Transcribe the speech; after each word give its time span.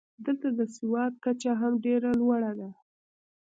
دلته 0.25 0.47
د 0.57 0.59
سواد 0.75 1.13
کچه 1.25 1.51
هم 1.61 1.73
ډېره 1.85 2.09
لوړه 2.19 2.51
ده. 2.59 2.69